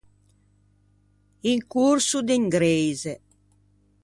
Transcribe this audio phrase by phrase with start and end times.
[1.51, 3.13] Un corso d’ingreise.